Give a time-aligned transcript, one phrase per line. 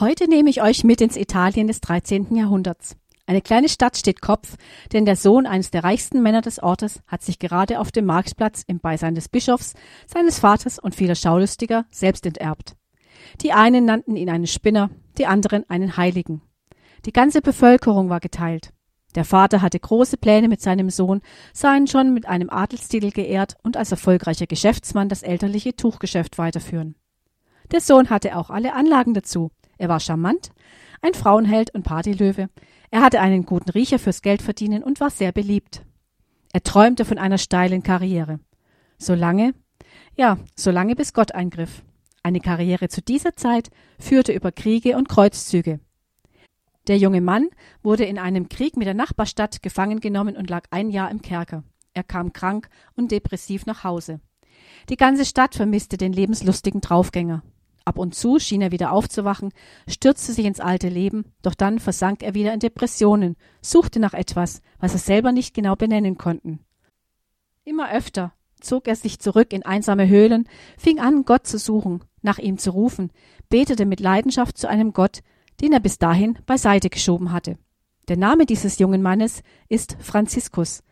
[0.00, 2.34] Heute nehme ich euch mit ins Italien des 13.
[2.34, 2.96] Jahrhunderts.
[3.26, 4.56] Eine kleine Stadt steht Kopf,
[4.92, 8.64] denn der Sohn eines der reichsten Männer des Ortes hat sich gerade auf dem Marktplatz
[8.66, 9.74] im Beisein des Bischofs,
[10.12, 12.74] seines Vaters und vieler Schaulustiger selbst enterbt.
[13.40, 16.42] Die einen nannten ihn einen Spinner, die anderen einen Heiligen.
[17.04, 18.70] Die ganze Bevölkerung war geteilt.
[19.14, 21.20] Der Vater hatte große Pläne mit seinem Sohn,
[21.52, 26.96] sah ihn schon mit einem Adelstitel geehrt und als erfolgreicher Geschäftsmann das elterliche Tuchgeschäft weiterführen.
[27.70, 29.52] Der Sohn hatte auch alle Anlagen dazu.
[29.78, 30.50] Er war charmant,
[31.02, 32.48] ein Frauenheld und Partylöwe.
[32.90, 35.84] Er hatte einen guten Riecher fürs Geldverdienen und war sehr beliebt.
[36.52, 38.40] Er träumte von einer steilen Karriere.
[38.98, 39.54] Solange,
[40.16, 41.82] ja, solange bis Gott eingriff.
[42.22, 45.80] Eine Karriere zu dieser Zeit führte über Kriege und Kreuzzüge.
[46.86, 47.48] Der junge Mann
[47.82, 51.64] wurde in einem Krieg mit der Nachbarstadt gefangen genommen und lag ein Jahr im Kerker.
[51.94, 54.20] Er kam krank und depressiv nach Hause.
[54.88, 57.42] Die ganze Stadt vermisste den lebenslustigen Draufgänger.
[57.86, 59.52] Ab und zu schien er wieder aufzuwachen,
[59.86, 64.62] stürzte sich ins alte Leben, doch dann versank er wieder in Depressionen, suchte nach etwas,
[64.78, 66.60] was er selber nicht genau benennen konnten.
[67.64, 72.38] Immer öfter zog er sich zurück in einsame Höhlen, fing an, Gott zu suchen, nach
[72.38, 73.10] ihm zu rufen,
[73.50, 75.20] betete mit Leidenschaft zu einem Gott,
[75.60, 77.58] den er bis dahin beiseite geschoben hatte.
[78.08, 80.82] Der Name dieses jungen Mannes ist Franziskus,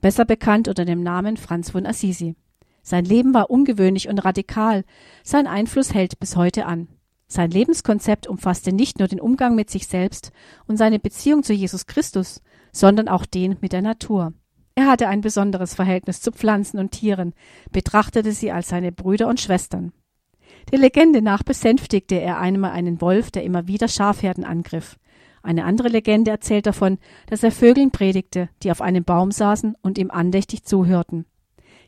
[0.00, 2.34] besser bekannt unter dem Namen Franz von Assisi.
[2.82, 4.84] Sein Leben war ungewöhnlich und radikal,
[5.22, 6.88] sein Einfluss hält bis heute an.
[7.28, 10.32] Sein Lebenskonzept umfasste nicht nur den Umgang mit sich selbst
[10.66, 14.34] und seine Beziehung zu Jesus Christus, sondern auch den mit der Natur.
[14.74, 17.34] Er hatte ein besonderes Verhältnis zu Pflanzen und Tieren,
[17.70, 19.92] betrachtete sie als seine Brüder und Schwestern.
[20.70, 24.98] Der Legende nach besänftigte er einmal einen Wolf, der immer wieder Schafherden angriff.
[25.42, 29.98] Eine andere Legende erzählt davon, dass er Vögeln predigte, die auf einem Baum saßen und
[29.98, 31.26] ihm andächtig zuhörten.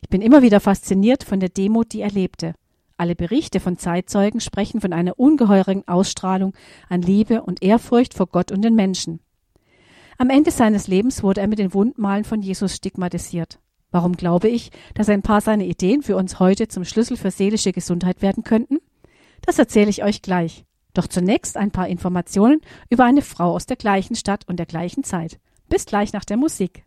[0.05, 2.53] Ich bin immer wieder fasziniert von der Demut, die er lebte.
[2.95, 6.53] Alle Berichte von Zeitzeugen sprechen von einer ungeheuren Ausstrahlung
[6.89, 9.19] an Liebe und Ehrfurcht vor Gott und den Menschen.
[10.19, 13.57] Am Ende seines Lebens wurde er mit den Wundmalen von Jesus stigmatisiert.
[13.89, 17.71] Warum glaube ich, dass ein paar seiner Ideen für uns heute zum Schlüssel für seelische
[17.71, 18.77] Gesundheit werden könnten?
[19.41, 20.65] Das erzähle ich euch gleich.
[20.93, 22.61] Doch zunächst ein paar Informationen
[22.91, 25.39] über eine Frau aus der gleichen Stadt und der gleichen Zeit.
[25.67, 26.83] Bis gleich nach der Musik.